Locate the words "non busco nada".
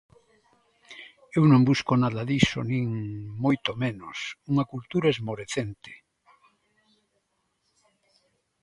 1.51-2.21